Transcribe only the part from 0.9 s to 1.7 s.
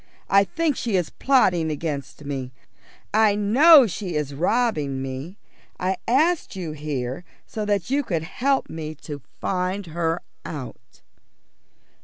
is plotting